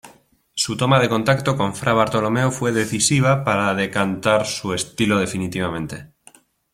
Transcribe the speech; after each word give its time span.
Su 0.55 0.75
toma 0.77 0.99
de 0.99 1.07
contacto 1.07 1.55
con 1.55 1.75
Fra 1.75 1.93
Bartolomeo 1.93 2.49
fue 2.49 2.71
decisiva 2.71 3.43
para 3.43 3.75
decantar 3.75 4.47
su 4.47 4.73
estilo 4.73 5.19
definitivamente. 5.19 6.13